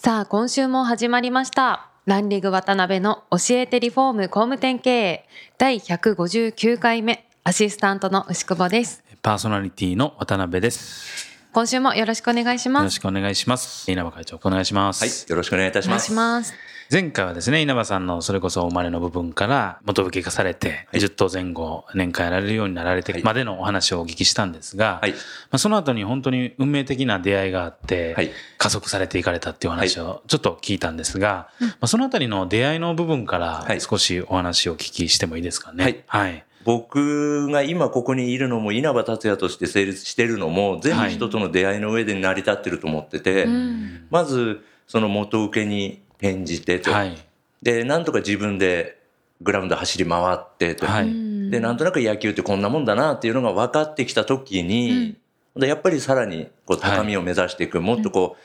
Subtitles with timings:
[0.00, 11.26] さあ今週も始まりましたランリング渡辺の教えてリフォーム工務店経営第159回目アシスタントの牛久保ですパーソナリティの渡辺です。
[11.52, 13.90] 今週もよろしくお願いしよますろしくお願いします。
[13.90, 15.02] 稲葉会長、お願いします。
[15.02, 16.06] はい、よろしくお願いいたしお願います。
[16.06, 16.54] します
[16.90, 21.00] 前回はですね、稲葉さんのそれこそお生まれの部分から元請け化されて、はい。
[21.00, 23.22] 10頭前後年間やられるようになられてはい。
[23.22, 25.12] までのお話をお聞きしたんですが、はい。
[25.12, 25.16] ま
[25.52, 28.30] あ、その後に本当に運命的な出会いがあって、はい。
[28.56, 33.82] 加速されていかれたっていうお話をちょっと聞いたんですが、まあ、そのあたりの出会いの部分からはい。
[33.82, 35.84] 少しお話をお聞きしてもいいですかね？
[35.84, 36.04] はい。
[36.06, 36.44] はい。
[36.64, 47.16] 僕が今ここにいるのも稲葉達也として成立してるのも全部人との出会いの上で成り立ってると思ってて、うんまずその元請けに転じてと、はい。
[47.62, 48.98] で、なんとか自分で
[49.40, 51.50] グラウンド走り回ってと、はい。
[51.50, 55.16] で、なんとなく野球ってこんなもんだなっていうのが分かってきた時に、
[55.56, 58.42] でやっぱりさらにこう高みを目指していく、もっとこう、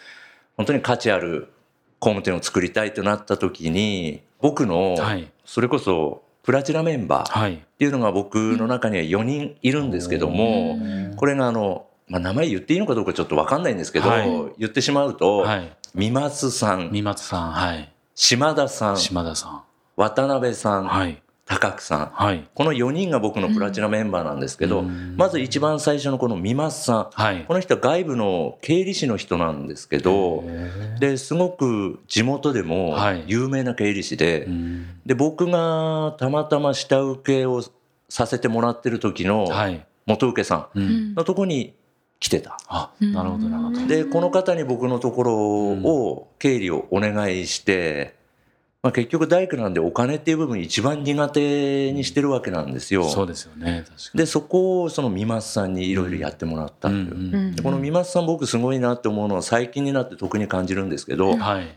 [0.58, 1.50] 本当に価値ある
[2.00, 7.56] 工務店を作りたいとなった時に、僕のはい、それこそプラチナメンバー、はい。
[7.56, 10.78] っていうのが僕の中には4人いるんですけども、
[11.16, 15.76] これがあの、まあ、名前言っていいのかどうかちょっとわかんないんですけど、はい言ってしまうと、はい。
[15.96, 17.94] 三松さん、三松さん、はい。
[18.16, 19.62] 島田さん、島田さん。
[19.96, 21.24] 渡辺さん、はい。
[21.46, 22.06] 高久さん。
[22.14, 22.48] はい。
[22.54, 27.10] この4人が僕のプラチナメンバーなんですけど、うんまず一番最初のこの三松さん。
[27.12, 27.46] はい。
[27.46, 30.44] この人は外部の経理士の人なんですけど、
[31.00, 37.62] ですごく地元でもはい有名な経理士で、うんで僕がたまたま下請けを
[38.08, 39.86] させてもらってる時のはい。
[40.06, 41.74] 元請けさうんんのとこに
[42.24, 42.58] 来てた。
[42.70, 43.86] あ、なるほど、なるほど。
[43.86, 48.16] でこの方に僕のところを経理をお願いして、
[48.82, 53.10] まあ、結局大工なんでお金っていう部分一番苦手にしてるわけなんですよ。
[53.10, 54.18] そうですよね、確かに。
[54.20, 57.12] でそこをその三松さんにいろいろやってもらったという。
[57.12, 61.76] うんうんでこの三松さん僕すごいなって思うのは最近になって特に感じるんですけど、はい。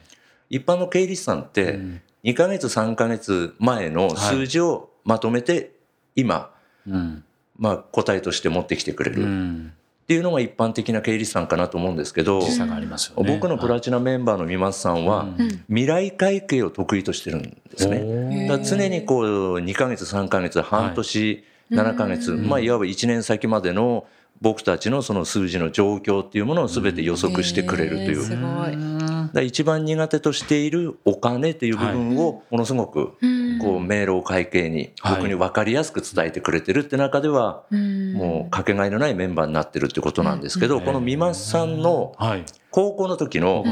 [0.48, 5.72] 一般の経理士さんってうん2ヶ月3ヶ月前の数字をまとめて
[6.14, 6.52] 今、
[6.86, 7.24] うん。
[7.58, 9.72] まあ、答えとして持ってきてくれうる
[10.06, 10.08] っん。
[10.08, 13.32] ていうのが一般的な経理士さんかなと思うんですけど、時差がありますよね。
[13.34, 18.48] 僕のプラチナメンバーの三松さんはうん未来会計を得意としてるんですね。
[18.64, 19.24] 常にこう
[19.58, 24.06] 2ヶ月3ヶ月半年7ヶ月、まあいわば1年先までの
[24.40, 28.95] 僕たちのその数字の状況っていうものを全て予測してくれるという。
[29.32, 33.16] だ一番苦手としているお金っていう部分をものすごく
[33.60, 35.16] こう明朗会計にはい。
[35.16, 42.44] 僕に分かりやすく伝えてくれてるって中ではもうかけがえのないメンバーになってるってことなんですけどこの三松さんのはい。
[42.70, 43.64] 高校の時の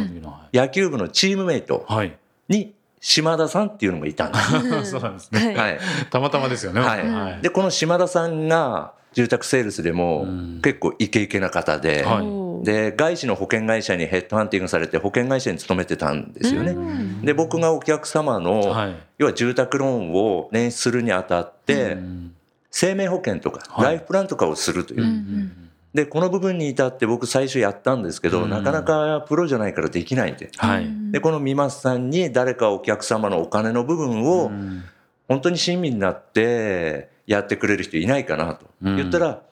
[0.53, 2.17] 野球部のチームメイトはい。
[2.49, 4.39] に島田さんっていうのがいたんで
[4.85, 4.91] す。
[4.93, 5.55] そうなんですね。
[5.55, 5.79] はい。
[6.11, 6.81] たまたまですよね。
[6.81, 10.61] はい、でこの島田さんが住宅セールスでもうん。
[10.63, 16.77] 結構イケイケな方で、はいで外資の保険会社にヘッドハンティングされて保険会社に勤めてたんですよね。
[17.23, 18.97] で僕がお客様の、はい。
[19.19, 22.35] 要は住宅ローンを捻出するにあたって、うん。
[22.71, 23.85] 生命保険とかはい。
[23.85, 25.53] ライフプランとかをするという、うん
[25.95, 28.51] でこの部分に至って僕最初やったんですけど、うん。
[28.51, 30.51] なかなかプロじゃないからできないんで。
[30.57, 30.89] はい。
[31.13, 34.83] でこの三松さんに誰かお客様のお金の部分をうん。
[35.29, 38.67] 本当に親身になってやってくれる人いないかなと。
[38.83, 38.97] うん。
[38.97, 39.43] 言ったら、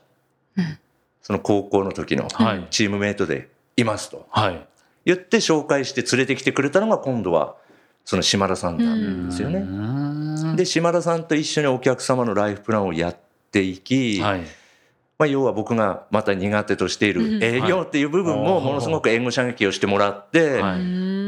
[1.23, 2.67] その高校の時のはい。
[2.71, 4.27] チームメイトでいますと。
[4.31, 4.67] はい。
[5.05, 7.57] 言って紹介して連れてきてくれたのが今度は
[8.05, 9.61] その島田さんなんですよね。
[9.61, 13.17] ねで島田さんと一緒にお客様のライフプランをやっ
[13.51, 14.41] ていき、はい。
[15.19, 20.81] まあ、要は僕がまた苦手としている営業っていう部分もものすごく援護射撃をしてもらって、はい。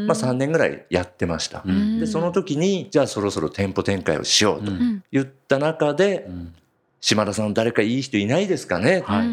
[0.07, 1.63] まあ、3年ぐらいやってました。
[1.65, 2.01] うん。
[2.01, 5.05] でその時にじゃあそろそろ店舗展開をしようとうん。
[5.13, 6.55] 言った中でうん。
[7.01, 9.29] 島田さん誰かいい人いないですかね、はい。
[9.29, 9.31] あ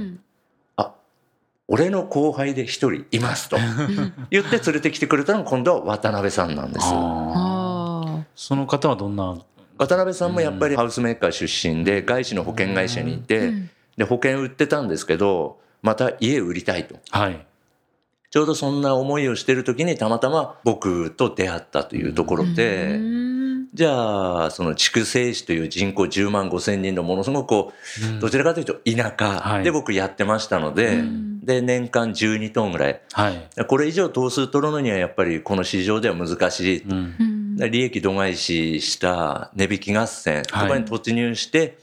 [1.73, 3.57] 俺の後輩で一人いますと。
[4.29, 6.85] 言って連れてきてくれたのが今度は渡辺さんなんです。
[8.35, 9.37] その方はどんな？
[9.77, 13.53] 渡辺さんもやっぱりハウスメーカー出身で外資の保険会社にいて
[13.95, 16.95] で保険売ってたんですけどまた家売りたいと。
[17.09, 17.47] はい。
[18.31, 22.99] ちょうどそんな思いをしてる時にたまたま僕と出会ったというところで
[23.73, 27.73] じゃあその筑西市という人口10万5千人のものすごくこ
[28.17, 31.01] うどちらかというと田舎で僕やってましたので、
[31.41, 33.01] で年間12トンぐらい、
[33.67, 36.83] これ以上頭数取るのにはやっぱりこの市場では難しい、
[37.69, 40.43] 利益度外視した値引き合戦。
[40.43, 41.77] とかに突入して、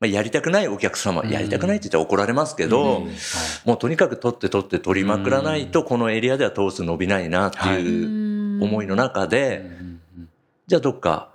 [0.00, 3.06] まあ、やりたくないお客様、やりたくないって言ったら怒られますけど、
[3.64, 9.70] もうとにかく取って取って取りまくらないと、このエリアでは頭数伸びないなっていう思いの中で、
[10.66, 11.30] じゃあどっか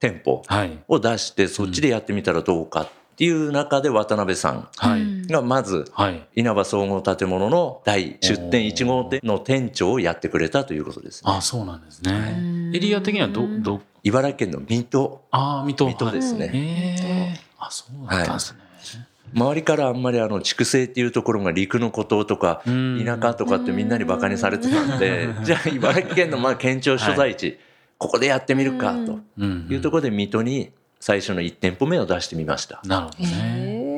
[0.00, 0.42] 店舗
[0.88, 4.68] を出して、そっちでやってみたらどうかっていう中で渡辺さん
[5.26, 5.90] がまず、
[6.36, 12.70] 稲葉総合建物の第出店1号店の店長をやってくれたということです、ね、あそうなんですね。
[12.74, 15.24] エリア的にはど、ど茨城県の水戸。
[15.32, 15.86] あ水戸。
[15.86, 17.40] 水戸ですね。
[17.58, 18.68] あ、そうなんですね。
[19.34, 27.58] 周りからあんまりあの畜生っていうところが陸の孤島とか田舎とかってみんなにバカにされてたんでじゃあ茨城県のまあ県庁所在地、
[27.98, 32.80] ここでやってみるかというところで水戸に最初の1店舗目を出してみました。
[32.84, 33.88] なるほどね。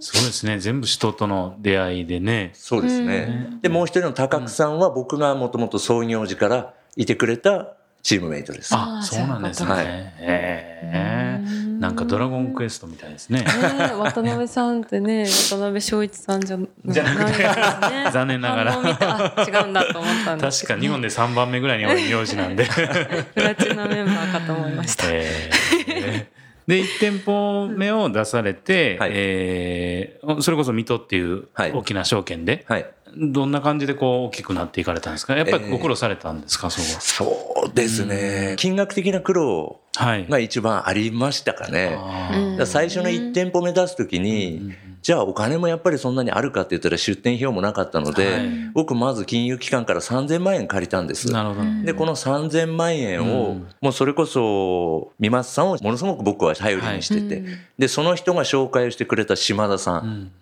[0.00, 0.58] そうですね。
[0.58, 2.50] 全部人との出会いでね。
[2.54, 3.58] そうですね。
[3.62, 8.74] で、もう一人の高久さんは僕がもともと創業時からいてくれたチームメイトです。
[8.74, 9.70] あ、そうなんですね。
[9.70, 9.86] はい、
[10.18, 13.44] えー、なんかドラゴンクエストみたいですね。
[13.46, 18.74] え渡辺さんってね、 渡辺翔一さんじゃじゃなくて、ね、 残念ながら。
[18.74, 22.66] 違うんだと思ったんです確か日本で3番目ぐらいに多い名字なんで。
[23.34, 25.04] プラチナメンバーかと思いました。
[25.08, 26.42] えー。
[26.66, 32.86] で1店舗目を出されて、はい、えー、それこそ水戸っていう大きな証券で、はい、
[33.16, 35.36] どんな感じでこう大きくなっていかれたんですか？
[35.36, 41.96] やっぱりご苦労されたんですか、えー、そそうですね、金額的な苦労が一番ありましたかね。
[41.96, 51.32] はい、最初の1店舗目出す時に、うんじゃあお金もやっぱりそんなにあるかって言ったら出店費用もなかったので、はい、僕まず金融機関から3000万円借りたんです。
[51.32, 51.62] なるほど。
[51.82, 60.04] で、この3000万円を、もうそれこそ三松さんをものすごく僕は頼りにしてて、はい、で、その人が紹介してくれた島田さん。
[60.04, 60.32] うん、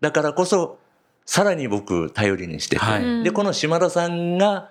[0.00, 0.78] だからこそ、
[1.26, 4.70] さらに僕頼りにしてて、はい、で、この島田さんが、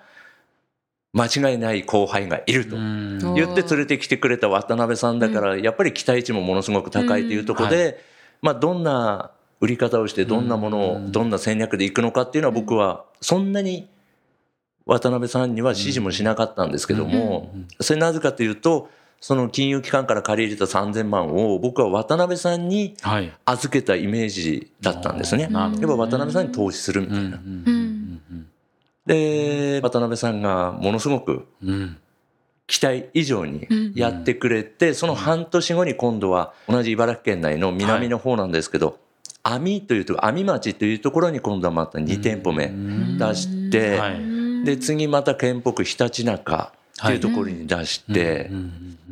[1.13, 8.03] 間違いない後輩がいると言って連れてきてくれた渡辺さんだから、やっぱり期待値もものすごく高いというところで、
[8.41, 9.31] まあ、どんな
[9.61, 13.87] 売り方をしてどんなものをどんな戦略でいくのかっていうのは僕はそんなに
[14.85, 18.89] 渡辺さんには指示もしなかったんですけどもそれなぜかというと
[19.21, 22.95] その金融機関から借り入れた3000万を僕は渡辺さんに
[23.45, 25.43] 預けたイメージだったんですね。
[25.43, 27.39] やっぱ渡辺さんに投資するみたいな。
[29.05, 31.47] で渡辺さんがものすごく
[32.67, 38.99] 期待以上にやってくれて、その半年後に今度は同じ茨城県内の南の方なんですけど、
[39.43, 42.67] 網というと網町というところに今度はまた2店舗目
[43.17, 43.99] 出して、
[44.63, 48.49] で次また県北ひたちなかっていうところに出して、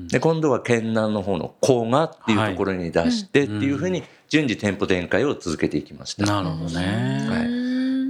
[0.08, 6.26] で今度は県南の方の甲賀っていうところに出してっていうふうに順次店舗展開を続けていきました。
[6.26, 7.28] なるほどね、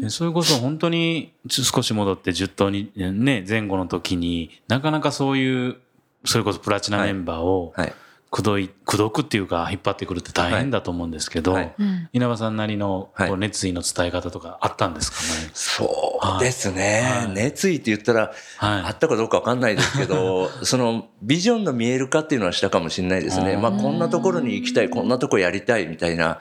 [0.02, 0.12] はい。
[0.12, 5.78] それこそ本当に少し戻って10頭にね前後の時になかなかそういう
[6.26, 7.94] それこそプラチナメンバーを口説い
[8.42, 11.74] 口説くっていうか引っ張ってくるって大変だと思うんですけど、はい。
[12.14, 15.18] 稲葉さんなりのこう熱意の伝え方とかあったんですか？
[15.46, 23.56] ね、そうですね、熱意って言ったら、あったかどうか分かんないですけど そのビジョンの見えるかっていうのはしたかもしれないですね。
[23.56, 26.40] まあこんなところに行きたいこんなとこやりたいみたいな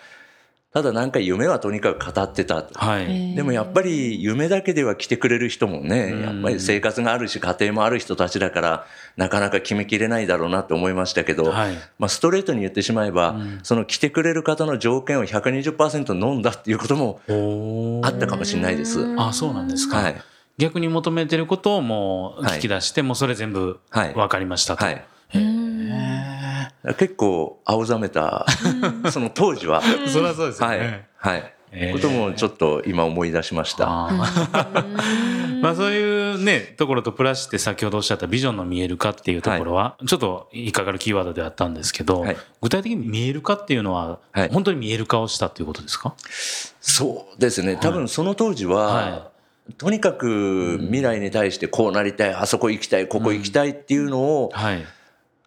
[0.73, 2.65] ただなんか夢はとにかく語ってた。
[2.73, 8.87] はい、でもやっぱり夢だけでは来てくれる人もね、やっぱり生活があるし家庭もある人たちだから、
[9.19, 17.21] なかなか決めきれないだろうなと思いましたけど、はい、まあストレートに言ってしまえば、うん、その来てくれる方の条件を120%飲んだっていうことも
[18.03, 19.15] あったかもしれないです。
[19.19, 19.99] あ、そうなんですか。
[19.99, 20.23] はい、
[20.57, 24.87] 逆に求めてることをもう引き出して、もうそれ全部分かりましたと。
[24.87, 25.05] はい
[26.99, 28.47] 結構青ざめた、
[29.11, 29.83] その当時は。
[30.07, 30.67] そりゃそうですね。
[30.67, 31.07] はい。
[31.17, 31.55] はい。
[31.75, 33.87] えー、こともちょっと今思い出しました。
[35.63, 44.19] まあそういうね、ところとプラスして先ほどおっしゃったビジョンの見える化っていうところは、ちょっと引っかかるキーワードであったんですけど、はい、具体的に見える化っていうのは、
[44.51, 46.15] 本当に見える化をしたっていうことですか？
[46.81, 47.79] そうですね。
[47.81, 49.31] 多分その当時は、
[49.79, 54.85] とにかく未来に対してこうなりたい、あそこ行きたい、ここ行きたいっていうのを、はい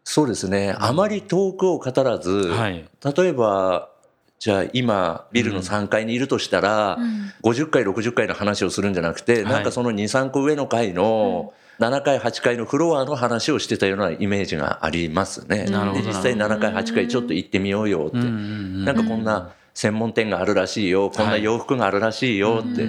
[0.07, 3.89] そうですね、あまり遠くを語らず、はい、例えば
[4.37, 15.65] じゃあ今ビルの3階にいるとしたら、うん、50階60階の話をするんじゃなくて、なんかその23個上の階の7階8階のフロアの話をしてたようなイメージがありますね。
[15.65, 15.71] で
[16.03, 21.09] 実際7階8階ちょっと行ってみようよって、なんかこんな専門店があるらしいよ。
[21.09, 22.87] こんな洋服があるらしいよって、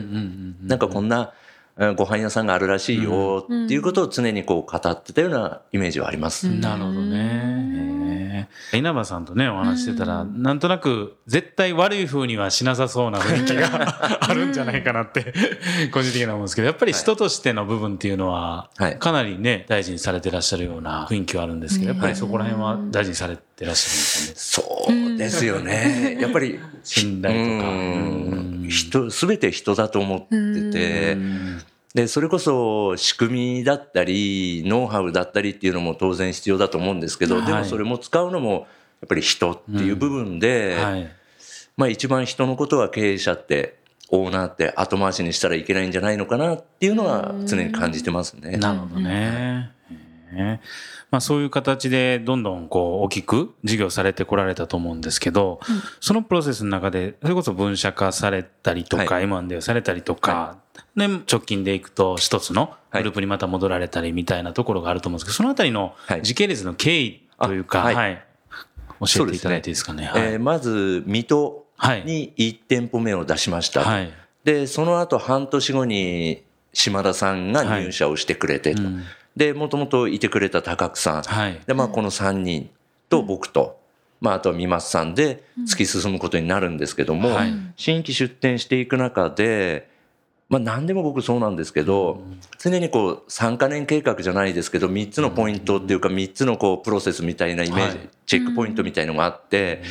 [0.62, 1.32] なんかこんな
[1.96, 6.48] ご飯屋さんがあるらしいよっていうことを常にこう語ってたようなイメージはあります。
[6.48, 8.48] なるほどね。
[8.72, 15.34] 稲葉さんとねお話してたら、なんとなく絶対悪い風にはしなさそうな雰囲気があるんじゃないかなって
[15.92, 24.78] 個人的には思うんですけどやっぱり人としての部分っていうのはかなりね大事にされてらっしゃるような雰囲気はあるんですけどやっぱりそこら辺は大事にされてらっしゃるんですよね。
[24.86, 26.18] そうですよね。
[26.20, 27.70] やっぱり 信頼とか。
[28.76, 31.16] 人、すべて人だと思ってて、
[31.94, 38.68] で、それこそ仕組みだったり、ノウハウだったりっていうのも当然必要だと思うんですけど、はい、でもそれも使うのも
[39.00, 40.82] やっぱり人っていう部分で、うん。
[40.82, 41.10] はい、
[41.76, 43.78] まあ一番人のことは経営者って
[44.10, 48.56] オーナーって後回しにしたらいけないんじゃないのかなっていうのは常に感じてますね。
[48.58, 49.72] なるほどね。
[51.10, 68.24] まあ、そういう形でどんどんこう大きく事業されてこられたと思うんですけど、うん、そのプロセスの中でそれこそ分社化されたりとか、はい、M&A されたりとか、はい、で直近でいくと一つのグループにまた戻られたりみたいなところがあると思うんですけどそのあたりの時系列の経緯というか、はい、はい、
[69.12, 70.02] 教えていただいていいですかね？
[70.02, 70.12] ね。
[70.14, 71.66] えー、まず水戸
[72.04, 73.82] に1店舗目を出しました。
[73.82, 74.12] はい、
[74.44, 76.42] でその後半年後に
[76.72, 78.82] 島田さんが入社をしてくれてと。
[78.82, 79.04] うん
[79.36, 81.22] で、もともといてくれた高久さん。
[81.22, 82.70] はい、で、まあ、この3人
[83.08, 83.78] と僕と、
[84.20, 89.88] まあ、あとは三松さんで突き進むことになるんですけども、はい、新規出店していく中で、
[90.48, 92.22] まあ、何でも僕そうなんですけど、
[92.58, 99.82] 常にこう3か年計画じゃないですけど3つのポイントっていうか3つのこうプロセスみたいなイメージ、チェックポイントみたいのがあって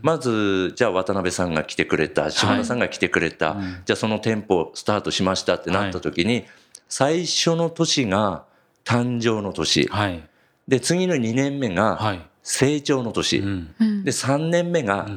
[0.00, 6.46] まずじゃあ渡辺さんが来てくれた島田さんが来てくれた、じゃあその店舗スタートしましたってなった時に
[6.88, 8.44] 最初の年が
[8.84, 10.22] 誕生の年、はい、
[10.66, 15.08] で次の2年目が成長の年、はい、で3年目が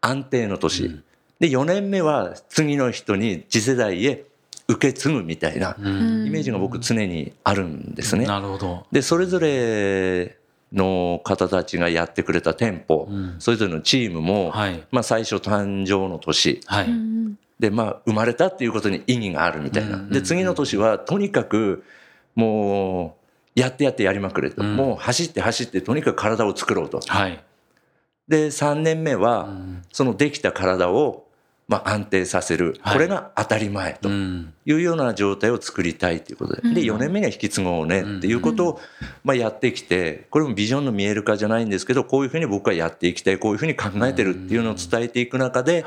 [0.00, 1.04] 安定の年、うん、
[1.40, 4.24] で4年目は次の人に次世代へ
[4.68, 8.26] 受け継ぐみたいなイメージが僕常にあるんですね。
[8.26, 8.86] なるほど。
[8.92, 10.36] でそれぞれ
[10.72, 16.88] の方たちがやってくれた店舗、うん、それぞれのチームも、はい、まあ、最初誕生の年、はい、
[17.58, 19.96] でまあ生まれたっていうことに意義があるみたいな。
[19.96, 21.82] で次の年はとにかく
[22.38, 23.16] も
[23.56, 27.00] うやってやってやりまくれと、うん、もう走って走ってとにかく体を作ろうと。
[27.04, 27.42] はい、
[28.28, 29.48] で3年目は
[29.92, 31.26] そのできた体を
[31.66, 36.62] まあ安定させる、これが当たり前というような状態を作りたいということで。
[36.74, 38.80] で4年目には引き継ごうねっていうことを
[39.24, 45.84] まあやってきてこれもビジョンの見える化じゃないんですけどこういうふうに僕はやっていきたいこういうふうに考えてるっていうのを伝えていく中で、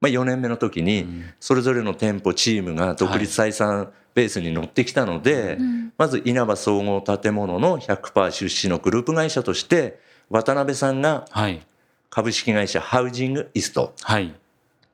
[0.00, 1.06] まあ、4年目の時に
[1.38, 5.58] それぞれの店舗チームが独立採算ベースに乗ってきたので、
[5.98, 11.26] まず稲葉総合建物の100%出資のグループ会社として渡辺さんが
[12.08, 14.34] 株式会社ハウジングイスト、はい、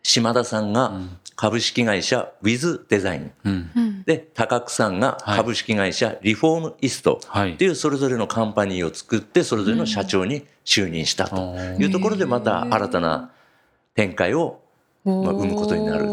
[0.03, 1.01] 島田さんが
[1.35, 13.31] 株式会社ウィズデザイン、うん、で高久さんが株式会社リフォームイストっていうそれぞれのカンパニーを作ってそれぞれの社長に就任したというところでまた新たな
[13.95, 14.63] 展開を
[15.07, 16.07] まあ生むことになる、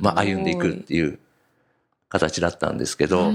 [0.00, 1.18] まあ、歩んでいくっていう
[2.08, 3.30] 形だったんですけど、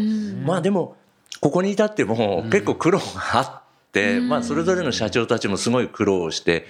[0.45, 0.97] まあでも
[1.39, 6.67] ここに至っても結構苦労があって、まあそれぞれの社長たちもすごい苦労して、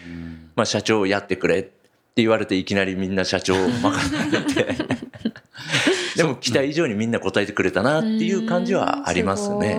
[0.55, 1.71] まあ社長をやってくれって
[2.17, 4.75] 言われていきなりみんな社長を任されて。
[6.15, 9.75] でも期待以上にみんな答えてくれたなっていう感じはありますね。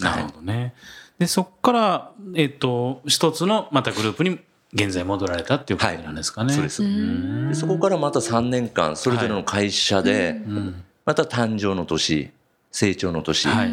[0.00, 0.74] なるほどね。
[1.18, 4.40] でそこから、えっ、ー、と一つのまたグループに
[4.72, 6.48] 現在戻られたっていうことなんですかね。
[6.48, 10.40] はい、そうですでそこからまた3年間それぞれの会社で、
[11.04, 12.30] また誕生の年
[12.70, 13.70] 成長の年、はい、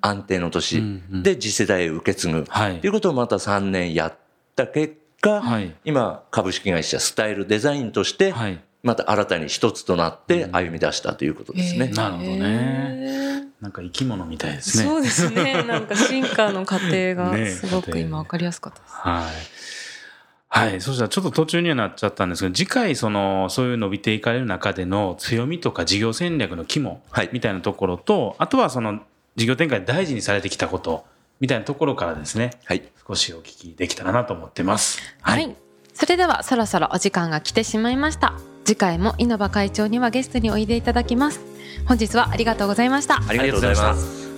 [0.00, 4.14] 安定の年、うんうん、で次世代を受け継ぐ、はい、ということをまた3年やっ
[4.54, 8.32] た結果、はい、今株式会社スタイルデザインとして、
[8.82, 11.88] また新たに一つとなって歩み出したということですね。
[11.88, 13.48] なるほどね。
[13.60, 14.84] なんか生き物みたいですね。
[14.84, 15.64] そうですね。
[15.64, 18.94] なんか進化の過程が すごく今わかりやすかったです。
[18.94, 19.77] はい。
[20.50, 20.80] はい。
[20.80, 27.02] そしたらちょっと途中にはなっちゃったんですけど、次回その、そういう伸びていかれる中での強みとか事業戦略の肝
[27.32, 29.00] みたいなところと、はい、あとはその
[29.36, 31.04] 事業展開で大事にされてきたこと
[31.40, 32.82] みたいなところからですね、はい。
[33.06, 35.00] 少しお聞きできたらなと思ってます。
[35.20, 35.56] はい、はい。
[35.92, 38.34] それではそろそろお時間が来てしまいました。
[38.64, 41.40] 次回も稲葉会長にはゲストにおいでいただきます。
[41.86, 43.16] 本日はありがとうございました。
[43.26, 44.28] ありがとうございます。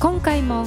[0.00, 0.66] 今回も